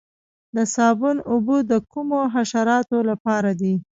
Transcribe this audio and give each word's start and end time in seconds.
د 0.55 0.57
صابون 0.73 1.17
اوبه 1.31 1.57
د 1.71 1.73
کومو 1.91 2.19
حشراتو 2.33 2.97
لپاره 3.09 3.51
دي؟ 3.61 3.73